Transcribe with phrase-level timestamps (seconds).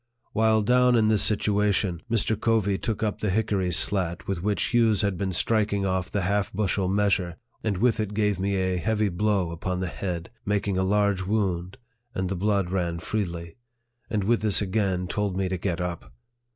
[0.33, 2.35] While down in this situation, Mr.
[2.35, 6.51] Covey took up the hickory slat with which Hughes had been striking off the half
[6.51, 10.81] bushel measure, and with it gave me a heavy blow upon the head, making a
[10.83, 11.77] large wound,
[12.15, 13.57] and the blood ran freely;
[14.09, 16.11] and with this again told me to get up.